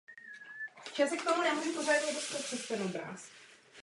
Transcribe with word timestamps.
Partnerství 0.85 1.19
znamená 1.19 1.53
mluvit 1.53 2.95
jasně. 2.95 3.35